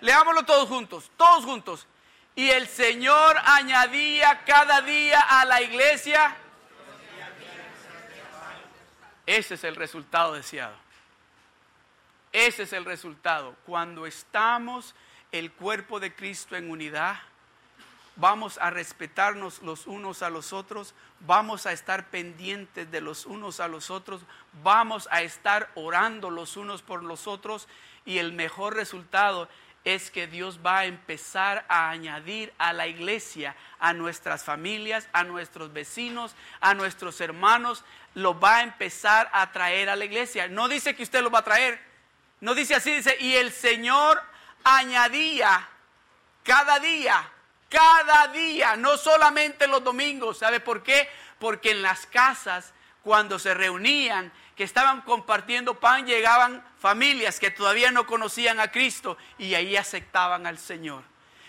[0.07, 1.85] Leámoslo todos juntos, todos juntos.
[2.37, 6.37] Y el Señor añadía cada día a la iglesia.
[9.27, 10.77] Ese es el resultado deseado.
[12.31, 13.57] Ese es el resultado.
[13.67, 14.95] Cuando estamos
[15.33, 17.17] el cuerpo de Cristo en unidad,
[18.15, 23.59] vamos a respetarnos los unos a los otros, vamos a estar pendientes de los unos
[23.59, 24.23] a los otros,
[24.63, 27.67] vamos a estar orando los unos por los otros
[28.05, 29.49] y el mejor resultado
[29.87, 35.25] es que Dios va a empezar a añadir a la iglesia, a nuestras familias, a
[35.25, 40.49] nuestros vecinos, a nuestros hermanos, lo va a empezar a traer a la iglesia.
[40.49, 41.81] No dice que usted lo va a traer,
[42.41, 44.23] no dice así, dice, y el Señor
[44.65, 45.67] añadía
[46.43, 47.31] cada día
[47.69, 50.39] cada día, no solamente los domingos.
[50.39, 51.09] ¿Sabe por qué?
[51.39, 52.73] Porque en las casas,
[53.03, 59.19] cuando se reunían, que estaban compartiendo pan, llegaban familias que todavía no conocían a Cristo
[59.39, 61.03] y ahí aceptaban al Señor.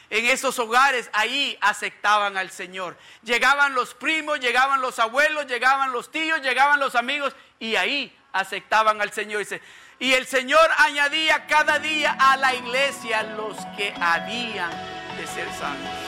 [0.09, 2.97] En esos hogares, ahí aceptaban al Señor.
[3.23, 9.01] Llegaban los primos, llegaban los abuelos, llegaban los tíos, llegaban los amigos y ahí aceptaban
[9.01, 9.45] al Señor.
[9.99, 14.71] y el Señor añadía cada día a la iglesia los que habían
[15.17, 16.06] de ser salvos.